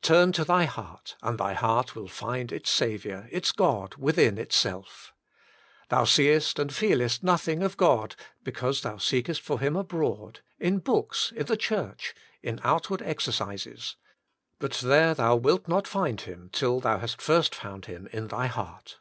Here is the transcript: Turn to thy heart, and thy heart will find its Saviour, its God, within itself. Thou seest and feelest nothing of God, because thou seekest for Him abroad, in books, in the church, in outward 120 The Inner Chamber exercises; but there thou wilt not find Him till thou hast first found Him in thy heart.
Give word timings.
Turn 0.00 0.32
to 0.32 0.42
thy 0.42 0.64
heart, 0.64 1.16
and 1.22 1.36
thy 1.36 1.52
heart 1.52 1.94
will 1.94 2.08
find 2.08 2.50
its 2.50 2.70
Saviour, 2.70 3.28
its 3.30 3.52
God, 3.52 3.94
within 3.96 4.38
itself. 4.38 5.12
Thou 5.90 6.04
seest 6.04 6.58
and 6.58 6.74
feelest 6.74 7.22
nothing 7.22 7.62
of 7.62 7.76
God, 7.76 8.16
because 8.42 8.80
thou 8.80 8.96
seekest 8.96 9.42
for 9.42 9.60
Him 9.60 9.76
abroad, 9.76 10.40
in 10.58 10.78
books, 10.78 11.30
in 11.36 11.44
the 11.44 11.58
church, 11.58 12.14
in 12.42 12.58
outward 12.64 13.02
120 13.02 13.04
The 13.04 13.10
Inner 13.10 13.18
Chamber 13.36 13.50
exercises; 13.52 13.96
but 14.58 14.72
there 14.80 15.12
thou 15.12 15.36
wilt 15.36 15.68
not 15.68 15.86
find 15.86 16.22
Him 16.22 16.48
till 16.54 16.80
thou 16.80 16.96
hast 17.00 17.20
first 17.20 17.54
found 17.54 17.84
Him 17.84 18.08
in 18.12 18.28
thy 18.28 18.46
heart. 18.46 18.98